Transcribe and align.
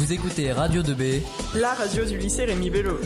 Vous 0.00 0.14
écoutez 0.14 0.50
Radio 0.50 0.80
2B, 0.80 1.20
la 1.54 1.74
radio 1.74 2.06
du 2.06 2.16
lycée 2.16 2.46
Rémi 2.46 2.70
Bello. 2.70 2.98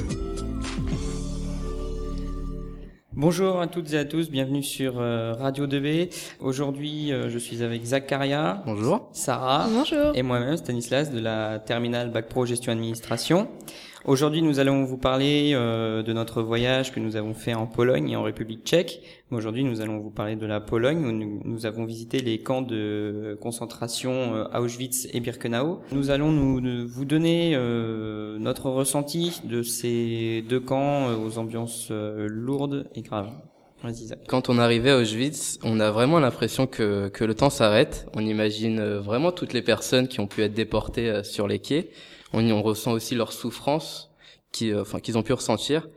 Bonjour 3.13 3.61
à 3.61 3.67
toutes 3.67 3.93
et 3.95 3.99
à 3.99 4.05
tous, 4.05 4.31
bienvenue 4.31 4.63
sur 4.63 5.01
euh, 5.01 5.33
Radio 5.33 5.67
2B. 5.67 6.15
Aujourd'hui, 6.39 7.13
euh, 7.13 7.29
je 7.29 7.39
suis 7.39 7.65
avec 7.65 7.85
Zacharia. 7.85 8.63
Bonjour. 8.65 9.09
Sarah. 9.13 9.67
Bonjour. 9.69 10.13
Et 10.15 10.23
moi-même, 10.23 10.57
Stanislas, 10.57 11.11
de 11.11 11.19
la 11.19 11.59
terminale 11.59 12.13
Bac 12.13 12.29
Pro 12.29 12.47
Gestion 12.47 12.71
Administration. 12.71 13.49
Aujourd'hui, 14.07 14.43
nous 14.43 14.59
allons 14.59 14.85
vous 14.85 14.99
parler 14.99 15.53
euh, 15.55 16.03
de 16.03 16.13
notre 16.13 16.43
voyage 16.43 16.93
que 16.93 17.01
nous 17.01 17.17
avons 17.17 17.33
fait 17.33 17.55
en 17.55 17.67
Pologne 17.67 18.11
et 18.11 18.17
en 18.17 18.23
République 18.23 18.63
tchèque. 18.63 19.01
Aujourd'hui, 19.31 19.65
nous 19.65 19.81
allons 19.81 19.99
vous 19.99 20.11
parler 20.11 20.37
de 20.37 20.45
la 20.45 20.61
Pologne 20.61 21.07
où 21.07 21.11
nous, 21.43 21.65
avons 21.65 21.87
visité 21.87 22.19
les 22.19 22.43
camps 22.43 22.61
de 22.61 23.39
concentration 23.41 24.35
euh, 24.35 24.61
Auschwitz 24.61 25.09
et 25.15 25.21
Birkenau. 25.21 25.81
Nous 25.91 26.11
allons 26.11 26.33
nous, 26.33 26.87
vous 26.87 27.05
donner 27.07 27.55
euh, 27.55 28.37
notre 28.39 28.69
ressenti 28.69 29.41
de 29.45 29.63
ces 29.63 30.45
deux 30.51 30.61
camps 30.61 31.07
aux 31.19 31.39
ambiances 31.39 31.91
lourdes 31.91 32.91
et 32.95 33.01
graves. 33.01 33.33
Quand 34.29 34.51
on 34.51 34.59
arrivait 34.59 34.91
à 34.91 34.99
Auschwitz, 34.99 35.59
on 35.63 35.81
a 35.81 35.91
vraiment 35.91 36.21
l'impression 36.21 36.67
que, 36.67 37.09
que 37.09 37.25
le 37.25 37.35
temps 37.35 37.51
s'arrête. 37.51 38.07
On 38.15 38.21
imagine 38.21 38.83
vraiment 38.97 39.33
toutes 39.33 39.55
les 39.55 39.63
personnes 39.63 40.09
qui 40.09 40.21
ont 40.21 40.27
pu 40.27 40.43
être 40.43 40.55
déportées 40.55 41.23
sur 41.23 41.49
les 41.49 41.59
quais 41.59 41.89
on, 42.35 42.51
on 42.51 42.63
ressent 42.63 42.93
aussi 42.93 43.15
leur 43.15 43.33
souffrance 43.33 44.11
qui, 44.53 44.73
euh, 44.73 44.83
enfin, 44.83 45.01
qu'ils 45.01 45.17
ont 45.17 45.23
pu 45.23 45.33
ressentir. 45.33 45.89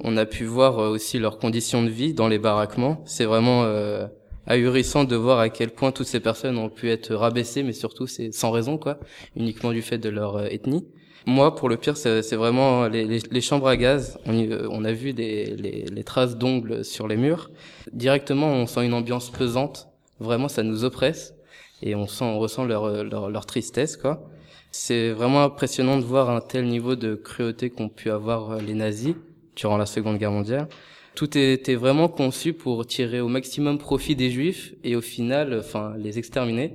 On 0.00 0.16
a 0.16 0.26
pu 0.26 0.44
voir 0.44 0.78
euh, 0.78 0.88
aussi 0.88 1.18
leurs 1.18 1.38
conditions 1.38 1.82
de 1.82 1.90
vie 1.90 2.14
dans 2.14 2.28
les 2.28 2.38
baraquements. 2.38 3.02
C'est 3.04 3.24
vraiment 3.24 3.64
euh, 3.64 4.06
ahurissant 4.46 5.04
de 5.04 5.16
voir 5.16 5.38
à 5.38 5.48
quel 5.48 5.70
point 5.70 5.92
toutes 5.92 6.06
ces 6.06 6.20
personnes 6.20 6.58
ont 6.58 6.70
pu 6.70 6.90
être 6.90 7.14
rabaissées, 7.14 7.62
mais 7.62 7.72
surtout 7.72 8.06
c'est 8.06 8.32
sans 8.32 8.50
raison, 8.50 8.78
quoi, 8.78 8.98
uniquement 9.36 9.72
du 9.72 9.82
fait 9.82 9.98
de 9.98 10.08
leur 10.08 10.44
ethnie. 10.52 10.86
Moi, 11.26 11.54
pour 11.54 11.68
le 11.68 11.76
pire, 11.76 11.98
c'est 11.98 12.34
vraiment 12.34 12.88
les, 12.88 13.40
chambres 13.42 13.68
à 13.68 13.76
gaz. 13.76 14.18
On, 14.24 14.32
on 14.70 14.84
a 14.86 14.92
vu 14.92 15.12
des, 15.12 15.54
les, 15.54 15.84
les 15.84 16.04
traces 16.04 16.38
d'ongles 16.38 16.82
sur 16.82 17.08
les 17.08 17.18
murs. 17.18 17.50
Directement, 17.92 18.46
on 18.46 18.66
sent 18.66 18.86
une 18.86 18.94
ambiance 18.94 19.28
pesante. 19.28 19.88
Vraiment, 20.18 20.48
ça 20.48 20.62
nous 20.62 20.82
oppresse 20.82 21.34
et 21.82 21.94
on 21.94 22.06
sent, 22.06 22.24
on 22.24 22.38
ressent 22.38 22.64
leur, 22.64 23.04
leur, 23.04 23.28
leur 23.28 23.44
tristesse, 23.44 23.98
quoi. 23.98 24.29
C'est 24.72 25.10
vraiment 25.10 25.42
impressionnant 25.42 25.98
de 25.98 26.04
voir 26.04 26.30
un 26.30 26.40
tel 26.40 26.66
niveau 26.66 26.94
de 26.94 27.14
cruauté 27.14 27.70
qu'ont 27.70 27.88
pu 27.88 28.10
avoir 28.10 28.52
euh, 28.52 28.60
les 28.60 28.74
nazis 28.74 29.14
durant 29.56 29.76
la 29.76 29.86
Seconde 29.86 30.18
Guerre 30.18 30.30
mondiale. 30.30 30.68
Tout 31.16 31.36
était 31.36 31.74
vraiment 31.74 32.08
conçu 32.08 32.52
pour 32.52 32.86
tirer 32.86 33.20
au 33.20 33.28
maximum 33.28 33.78
profit 33.78 34.14
des 34.14 34.30
juifs 34.30 34.74
et 34.84 34.94
au 34.94 35.00
final, 35.00 35.56
enfin, 35.58 35.94
les 35.98 36.18
exterminer. 36.18 36.74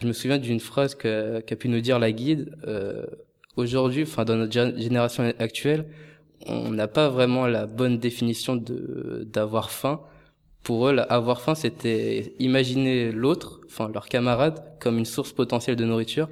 Je 0.00 0.06
me 0.06 0.12
souviens 0.12 0.38
d'une 0.38 0.60
phrase 0.60 0.94
qu'a 0.94 1.56
pu 1.56 1.68
nous 1.68 1.80
dire 1.80 1.98
la 1.98 2.12
guide. 2.12 2.54
Euh, 2.66 3.06
Aujourd'hui, 3.56 4.04
enfin, 4.04 4.24
dans 4.24 4.36
notre 4.36 4.52
génération 4.52 5.30
actuelle, 5.38 5.84
on 6.46 6.70
n'a 6.70 6.88
pas 6.88 7.10
vraiment 7.10 7.46
la 7.46 7.66
bonne 7.66 7.98
définition 7.98 8.56
d'avoir 8.56 9.70
faim. 9.70 10.00
Pour 10.62 10.88
eux, 10.88 10.96
avoir 11.10 11.42
faim, 11.42 11.54
c'était 11.54 12.34
imaginer 12.38 13.12
l'autre, 13.12 13.60
enfin 13.66 13.90
leur 13.92 14.08
camarade, 14.08 14.64
comme 14.80 14.96
une 14.96 15.04
source 15.04 15.32
potentielle 15.32 15.76
de 15.76 15.84
nourriture 15.84 16.28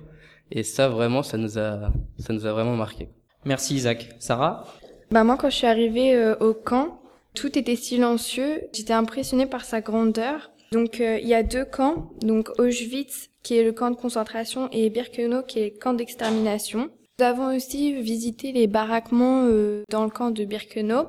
et 0.51 0.63
ça, 0.63 0.89
vraiment, 0.89 1.23
ça 1.23 1.37
nous 1.37 1.59
a, 1.59 1.93
ça 2.19 2.33
nous 2.33 2.47
a 2.47 2.53
vraiment 2.53 2.77
marqué. 2.77 3.09
Merci 3.45 3.75
Isaac. 3.77 4.09
Sarah 4.19 4.67
Bah 5.11 5.25
moi, 5.25 5.37
quand 5.37 5.51
je 5.51 5.57
suis 5.57 5.67
arrivée 5.67 6.15
euh, 6.15 6.37
au 6.41 6.55
camp, 6.55 7.01
tout 7.35 7.59
était 7.59 7.77
silencieux. 7.77 8.63
J'étais 8.73 8.93
impressionnée 8.93 9.47
par 9.47 9.65
sa 9.65 9.81
grandeur. 9.81 10.51
Donc 10.73 11.01
euh, 11.01 11.19
il 11.21 11.29
y 11.29 11.35
a 11.35 11.43
deux 11.43 11.65
camps, 11.65 12.11
donc 12.23 12.51
Auschwitz 12.59 13.29
qui 13.43 13.57
est 13.57 13.65
le 13.65 13.73
camp 13.73 13.91
de 13.91 13.97
concentration 13.97 14.69
et 14.71 14.89
Birkenau 14.91 15.43
qui 15.43 15.59
est 15.59 15.75
le 15.75 15.79
camp 15.79 15.95
d'extermination. 15.95 16.91
Nous 17.19 17.25
avons 17.25 17.57
aussi 17.57 18.01
visité 18.01 18.53
les 18.53 18.67
baraquements 18.67 19.47
euh, 19.47 19.83
dans 19.91 20.05
le 20.05 20.11
camp 20.11 20.31
de 20.31 20.45
Birkenau. 20.45 21.07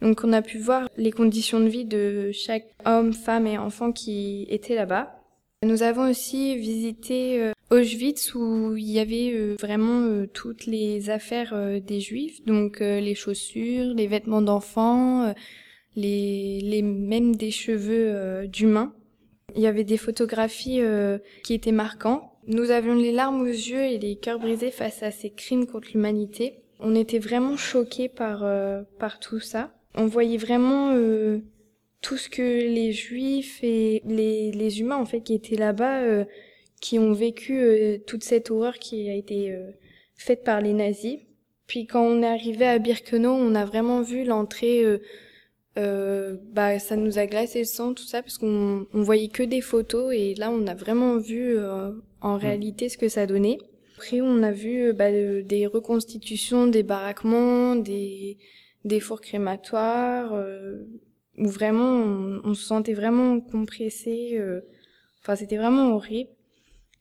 Donc 0.00 0.22
on 0.24 0.32
a 0.32 0.42
pu 0.42 0.58
voir 0.58 0.88
les 0.96 1.10
conditions 1.10 1.60
de 1.60 1.68
vie 1.68 1.84
de 1.84 2.30
chaque 2.32 2.74
homme, 2.84 3.12
femme 3.12 3.46
et 3.46 3.58
enfant 3.58 3.92
qui 3.92 4.46
était 4.48 4.74
là-bas. 4.74 5.20
Nous 5.62 5.82
avons 5.82 6.08
aussi 6.08 6.56
visité 6.56 7.52
Auschwitz 7.70 8.34
où 8.34 8.76
il 8.76 8.88
y 8.88 9.00
avait 9.00 9.32
euh, 9.34 9.56
vraiment 9.60 10.02
euh, 10.02 10.26
toutes 10.32 10.66
les 10.66 11.10
affaires 11.10 11.52
euh, 11.52 11.80
des 11.80 12.00
juifs, 12.00 12.44
donc 12.44 12.78
les 12.78 13.14
chaussures, 13.14 13.92
les 13.92 14.06
vêtements 14.06 14.42
d'enfants, 14.42 15.34
les, 15.96 16.60
les 16.60 16.82
même 16.82 17.34
des 17.34 17.50
cheveux 17.50 18.46
d'humains. 18.46 18.94
Il 19.54 19.62
y 19.62 19.66
avait 19.66 19.84
des 19.84 19.96
photographies 19.96 20.80
qui 21.42 21.54
étaient 21.54 21.72
marquantes. 21.72 22.22
Nous 22.46 22.70
avions 22.70 22.94
les 22.94 23.12
larmes 23.12 23.40
aux 23.40 23.46
yeux 23.46 23.82
et 23.82 23.98
les 23.98 24.16
cœurs 24.16 24.38
brisés 24.38 24.70
face 24.70 25.02
à 25.02 25.10
ces 25.10 25.30
crimes 25.30 25.66
contre 25.66 25.88
l'humanité. 25.94 26.60
On 26.78 26.94
était 26.94 27.18
vraiment 27.18 27.56
choqués 27.56 28.08
par 28.08 28.44
par 28.98 29.18
tout 29.18 29.40
ça. 29.40 29.72
On 29.94 30.06
voyait 30.06 30.36
vraiment 30.36 30.94
tout 32.02 32.18
ce 32.18 32.28
que 32.28 32.42
les 32.42 32.92
juifs 32.92 33.60
et 33.62 34.02
les, 34.04 34.52
les 34.52 34.80
humains 34.80 34.98
en 34.98 35.06
fait 35.06 35.22
qui 35.22 35.32
étaient 35.32 35.56
là-bas 35.56 36.02
qui 36.80 36.98
ont 36.98 37.12
vécu 37.12 37.58
euh, 37.60 37.98
toute 37.98 38.24
cette 38.24 38.50
horreur 38.50 38.78
qui 38.78 39.08
a 39.10 39.14
été 39.14 39.52
euh, 39.52 39.70
faite 40.16 40.44
par 40.44 40.60
les 40.60 40.72
nazis. 40.72 41.18
Puis 41.66 41.86
quand 41.86 42.02
on 42.02 42.22
est 42.22 42.26
arrivé 42.26 42.66
à 42.66 42.78
Birkenau, 42.78 43.32
on 43.32 43.54
a 43.54 43.64
vraiment 43.64 44.02
vu 44.02 44.24
l'entrée. 44.24 44.84
Euh, 44.84 44.98
euh, 45.78 46.36
bah, 46.52 46.78
ça 46.78 46.96
nous 46.96 47.18
a 47.18 47.26
glacé 47.26 47.60
le 47.60 47.64
sang, 47.66 47.92
tout 47.92 48.04
ça, 48.04 48.22
parce 48.22 48.38
qu'on 48.38 48.86
on 48.94 49.02
voyait 49.02 49.28
que 49.28 49.42
des 49.42 49.60
photos 49.60 50.14
et 50.14 50.34
là, 50.34 50.50
on 50.50 50.66
a 50.66 50.74
vraiment 50.74 51.18
vu 51.18 51.58
en 52.22 52.36
mm. 52.36 52.40
réalité 52.40 52.88
ce 52.88 52.96
que 52.96 53.08
ça 53.08 53.26
donnait. 53.26 53.58
Après, 53.96 54.22
on 54.22 54.42
a 54.42 54.52
vu 54.52 54.92
bah, 54.94 55.10
des 55.10 55.66
reconstitutions, 55.66 56.66
des 56.66 56.82
baraquements, 56.82 57.76
des, 57.76 58.38
des 58.84 59.00
fours 59.00 59.20
crématoires, 59.20 60.32
où 61.36 61.46
vraiment 61.46 61.90
on, 61.92 62.40
on, 62.44 62.54
se 62.54 62.64
sentait 62.64 62.94
vraiment 62.94 63.40
compressé. 63.40 64.40
Enfin, 65.22 65.36
c'était 65.36 65.58
vraiment 65.58 65.94
horrible. 65.94 66.30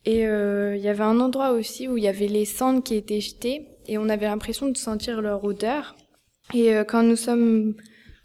Et 0.05 0.27
euh, 0.27 0.75
il 0.75 0.83
y 0.83 0.87
avait 0.87 1.03
un 1.03 1.19
endroit 1.19 1.51
aussi 1.51 1.87
où 1.87 1.97
il 1.97 2.03
y 2.03 2.07
avait 2.07 2.27
les 2.27 2.45
cendres 2.45 2.83
qui 2.83 2.95
étaient 2.95 3.21
jetées 3.21 3.67
et 3.87 3.97
on 3.97 4.07
avait 4.07 4.27
l'impression 4.27 4.69
de 4.69 4.77
sentir 4.77 5.21
leur 5.21 5.43
odeur. 5.43 5.95
Et 6.53 6.75
euh, 6.75 6.83
quand 6.83 7.01
nous 7.01 7.15
sommes, 7.15 7.75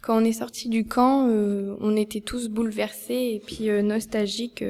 quand 0.01 0.21
on 0.21 0.23
est 0.23 0.33
sorti 0.33 0.69
du 0.69 0.85
camp, 0.85 1.27
euh, 1.27 1.75
on 1.79 1.95
était 1.95 2.21
tous 2.21 2.49
bouleversés 2.49 3.33
et 3.33 3.41
puis 3.45 3.69
nostalgiques 3.83 4.63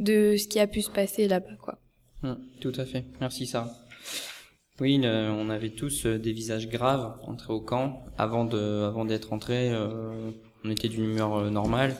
de 0.00 0.36
ce 0.36 0.46
qui 0.46 0.60
a 0.60 0.66
pu 0.66 0.82
se 0.82 0.90
passer 0.90 1.28
là-bas, 1.28 1.56
quoi. 1.62 1.78
Hum, 2.22 2.38
tout 2.60 2.72
à 2.76 2.84
fait. 2.84 3.04
Merci 3.20 3.46
Sarah. 3.46 3.70
Oui, 4.80 5.00
on 5.04 5.50
avait 5.50 5.70
tous 5.70 6.04
des 6.04 6.32
visages 6.32 6.68
graves 6.68 7.16
entrés 7.22 7.52
au 7.52 7.60
camp. 7.60 8.04
Avant 8.18 8.44
de, 8.44 8.82
avant 8.82 9.04
d'être 9.04 9.32
entrés, 9.32 9.72
on 10.64 10.70
était 10.70 10.88
d'une 10.88 11.04
humeur 11.04 11.48
normale. 11.50 11.94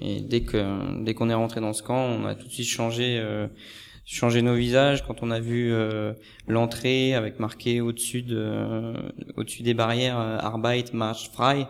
Et 0.00 0.20
dès 0.20 0.42
que 0.42 1.02
dès 1.04 1.14
qu'on 1.14 1.28
est 1.30 1.34
rentré 1.34 1.60
dans 1.60 1.72
ce 1.72 1.82
camp, 1.82 2.04
on 2.04 2.24
a 2.26 2.34
tout 2.34 2.46
de 2.46 2.52
suite 2.52 2.66
changé 2.66 3.18
euh, 3.18 3.46
changé 4.04 4.42
nos 4.42 4.54
visages 4.54 5.06
quand 5.06 5.22
on 5.22 5.30
a 5.30 5.38
vu 5.40 5.72
euh, 5.72 6.14
l'entrée 6.48 7.14
avec 7.14 7.38
marqué 7.38 7.80
au-dessus 7.80 8.22
de 8.22 8.94
au-dessus 9.36 9.62
des 9.62 9.74
barrières 9.74 10.18
euh, 10.18 10.38
Arbeit 10.38 10.86
Marsch 10.92 11.30
frei, 11.30 11.66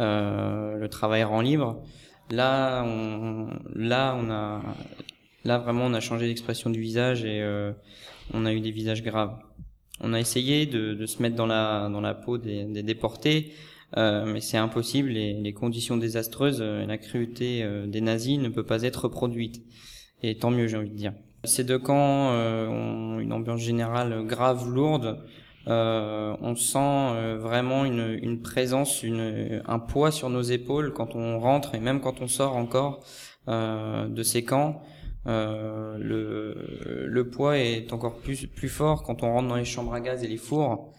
euh, 0.00 0.76
le 0.76 0.88
travail 0.88 1.24
rend 1.24 1.40
libre. 1.40 1.82
Là, 2.30 2.82
on 2.84 3.48
là 3.74 4.16
on 4.18 4.30
a 4.30 4.62
là 5.44 5.58
vraiment 5.58 5.84
on 5.84 5.94
a 5.94 6.00
changé 6.00 6.26
l'expression 6.28 6.70
du 6.70 6.80
visage 6.80 7.24
et 7.24 7.42
euh, 7.42 7.72
on 8.32 8.46
a 8.46 8.52
eu 8.52 8.60
des 8.60 8.70
visages 8.70 9.02
graves. 9.02 9.36
On 10.00 10.14
a 10.14 10.20
essayé 10.20 10.66
de, 10.66 10.94
de 10.94 11.06
se 11.06 11.20
mettre 11.20 11.36
dans 11.36 11.46
la 11.46 11.88
dans 11.90 12.00
la 12.00 12.14
peau 12.14 12.38
des, 12.38 12.64
des 12.64 12.82
déportés 12.82 13.52
euh, 13.96 14.24
mais 14.24 14.40
c'est 14.40 14.56
impossible, 14.56 15.10
les, 15.10 15.34
les, 15.34 15.52
conditions 15.52 15.96
désastreuses, 15.96 16.60
euh, 16.62 16.86
la 16.86 16.96
cruauté 16.96 17.62
euh, 17.62 17.86
des 17.86 18.00
nazis 18.00 18.38
ne 18.38 18.48
peut 18.48 18.64
pas 18.64 18.82
être 18.82 19.04
reproduite. 19.04 19.62
Et 20.22 20.38
tant 20.38 20.50
mieux, 20.50 20.66
j'ai 20.66 20.76
envie 20.76 20.90
de 20.90 20.96
dire. 20.96 21.12
Ces 21.44 21.64
deux 21.64 21.78
camps 21.78 22.30
ont 22.30 23.18
une 23.18 23.32
ambiance 23.32 23.60
générale 23.60 24.24
grave, 24.24 24.70
lourde. 24.70 25.18
on 25.66 26.54
sent 26.54 27.36
vraiment 27.40 27.84
une, 27.84 28.16
une 28.22 28.40
présence, 28.40 29.02
une, 29.02 29.60
un 29.66 29.80
poids 29.80 30.12
sur 30.12 30.30
nos 30.30 30.42
épaules 30.42 30.92
quand 30.92 31.16
on 31.16 31.40
rentre 31.40 31.74
et 31.74 31.80
même 31.80 32.00
quand 32.00 32.20
on 32.20 32.28
sort 32.28 32.54
encore 32.54 33.04
de 33.48 34.22
ces 34.22 34.44
camps. 34.44 34.82
le, 35.26 37.08
le 37.08 37.28
poids 37.28 37.58
est 37.58 37.92
encore 37.92 38.18
plus, 38.18 38.46
plus 38.46 38.68
fort 38.68 39.02
quand 39.02 39.24
on 39.24 39.32
rentre 39.32 39.48
dans 39.48 39.56
les 39.56 39.64
chambres 39.64 39.94
à 39.94 40.00
gaz 40.00 40.22
et 40.22 40.28
les 40.28 40.36
fours. 40.36 40.92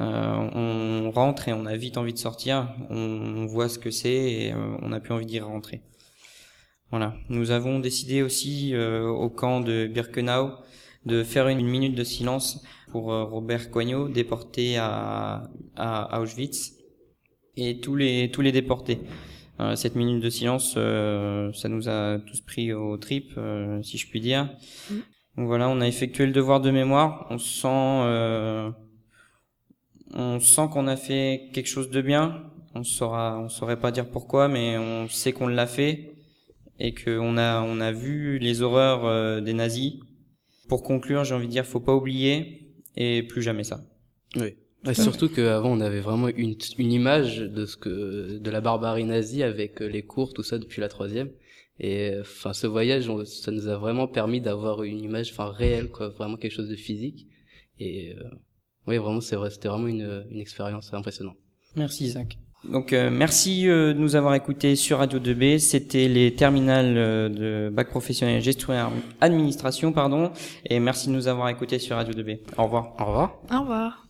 Euh, 0.00 0.50
on 0.54 1.10
rentre 1.10 1.48
et 1.48 1.52
on 1.52 1.66
a 1.66 1.76
vite 1.76 1.98
envie 1.98 2.12
de 2.12 2.18
sortir. 2.18 2.74
On, 2.88 3.46
voit 3.46 3.68
ce 3.68 3.78
que 3.78 3.90
c'est 3.90 4.10
et 4.10 4.52
euh, 4.52 4.76
on 4.82 4.88
n'a 4.88 5.00
plus 5.00 5.12
envie 5.12 5.26
d'y 5.26 5.40
rentrer. 5.40 5.82
Voilà. 6.90 7.14
Nous 7.28 7.50
avons 7.50 7.78
décidé 7.78 8.22
aussi 8.22 8.74
euh, 8.74 9.06
au 9.06 9.28
camp 9.28 9.60
de 9.60 9.86
Birkenau 9.86 10.52
de 11.06 11.22
faire 11.22 11.48
une, 11.48 11.64
minute 11.66 11.94
de 11.94 12.04
silence 12.04 12.62
pour 12.90 13.04
Robert 13.04 13.70
Coignot, 13.70 14.08
déporté 14.08 14.76
à, 14.76 15.48
à, 15.76 16.20
Auschwitz, 16.20 16.74
et 17.56 17.80
tous 17.80 17.96
les 17.96 18.30
tous 18.30 18.42
les 18.42 18.52
déportés. 18.52 18.98
cette 19.76 19.94
minute 19.94 20.22
de 20.22 20.28
silence, 20.28 20.74
ça 20.74 21.68
nous 21.68 21.88
a 21.88 22.18
tous 22.18 22.42
pris 22.42 22.74
au 22.74 22.98
trip, 22.98 23.38
si 23.82 23.96
je 23.96 24.08
puis 24.08 24.20
dire. 24.20 24.50
Mmh. 24.90 24.94
Donc 25.36 25.46
voilà, 25.46 25.68
on 25.68 25.80
a 25.80 25.86
effectué 25.86 26.26
le 26.26 26.32
devoir 26.32 26.60
de 26.60 26.70
mémoire. 26.70 27.26
On 27.30 27.38
sent, 27.38 27.68
euh, 27.68 28.70
on 30.14 30.40
sent 30.40 30.68
qu'on 30.72 30.86
a 30.86 30.96
fait 30.96 31.50
quelque 31.52 31.68
chose 31.68 31.90
de 31.90 32.00
bien. 32.00 32.44
On 32.74 32.84
saura, 32.84 33.40
on 33.40 33.48
saurait 33.48 33.78
pas 33.80 33.90
dire 33.90 34.08
pourquoi, 34.08 34.48
mais 34.48 34.78
on 34.78 35.08
sait 35.08 35.32
qu'on 35.32 35.48
l'a 35.48 35.66
fait 35.66 36.12
et 36.78 36.94
qu'on 36.94 37.36
a, 37.36 37.62
on 37.62 37.80
a 37.80 37.92
vu 37.92 38.38
les 38.38 38.62
horreurs 38.62 39.04
euh, 39.06 39.40
des 39.40 39.54
nazis. 39.54 39.94
Pour 40.68 40.82
conclure, 40.82 41.24
j'ai 41.24 41.34
envie 41.34 41.46
de 41.46 41.52
dire, 41.52 41.66
faut 41.66 41.80
pas 41.80 41.94
oublier 41.94 42.74
et 42.96 43.22
plus 43.22 43.42
jamais 43.42 43.64
ça. 43.64 43.80
Oui. 44.36 44.54
Et 44.88 44.94
surtout 44.94 45.28
qu'avant, 45.28 45.72
on 45.72 45.80
avait 45.80 46.00
vraiment 46.00 46.28
une, 46.28 46.54
une 46.78 46.92
image 46.92 47.38
de 47.38 47.66
ce 47.66 47.76
que, 47.76 48.38
de 48.38 48.50
la 48.50 48.62
barbarie 48.62 49.04
nazie 49.04 49.42
avec 49.42 49.80
les 49.80 50.02
cours, 50.02 50.32
tout 50.32 50.42
ça 50.42 50.58
depuis 50.58 50.80
la 50.80 50.88
troisième. 50.88 51.30
Et 51.80 52.12
enfin, 52.20 52.52
ce 52.52 52.66
voyage, 52.66 53.10
ça 53.24 53.50
nous 53.50 53.68
a 53.68 53.76
vraiment 53.76 54.06
permis 54.06 54.40
d'avoir 54.40 54.82
une 54.82 55.00
image, 55.00 55.32
enfin 55.32 55.50
réelle, 55.50 55.90
quoi, 55.90 56.08
vraiment 56.08 56.36
quelque 56.36 56.52
chose 56.52 56.68
de 56.68 56.76
physique. 56.76 57.26
Et 57.78 58.14
euh, 58.14 58.24
oui, 58.90 58.98
vraiment, 58.98 59.20
c'est 59.20 59.36
vrai, 59.36 59.50
c'était 59.50 59.68
vraiment 59.68 59.86
une, 59.86 60.24
une 60.30 60.40
expérience 60.40 60.92
impressionnante. 60.92 61.36
Merci 61.76 62.04
Isaac. 62.04 62.38
Donc 62.64 62.92
euh, 62.92 63.08
merci 63.10 63.68
euh, 63.68 63.94
de 63.94 63.98
nous 63.98 64.16
avoir 64.16 64.34
écoutés 64.34 64.76
sur 64.76 64.98
Radio 64.98 65.18
2B. 65.18 65.58
C'était 65.58 66.08
les 66.08 66.34
terminales 66.34 66.94
euh, 66.96 67.28
de 67.28 67.74
bac 67.74 67.88
professionnel 67.88 68.42
gestion 68.42 68.74
administration, 69.20 69.92
pardon. 69.92 70.30
Et 70.66 70.78
merci 70.78 71.08
de 71.08 71.14
nous 71.14 71.28
avoir 71.28 71.48
écoutés 71.48 71.78
sur 71.78 71.96
Radio 71.96 72.12
2B. 72.12 72.40
Au 72.58 72.64
revoir. 72.64 72.92
Au 72.98 73.04
revoir. 73.06 73.38
Au 73.50 73.60
revoir. 73.60 74.09